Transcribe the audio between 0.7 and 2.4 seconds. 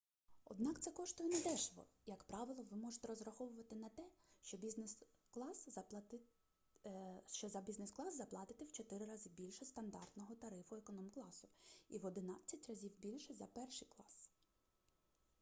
це коштує недешево як